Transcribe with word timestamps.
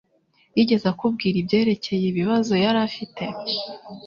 Yigeze 0.55 0.85
akubwira 0.93 1.35
ibyerekeye 1.43 2.05
ibibazo 2.11 2.53
yari 2.63 2.79
afite? 2.87 3.23